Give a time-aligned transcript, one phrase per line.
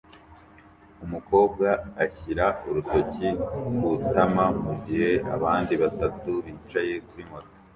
[1.05, 1.67] Umukobwa
[2.05, 3.27] ashyira urutoki
[3.75, 7.55] ku itama mugihe abandi batatu bicaye kuri moto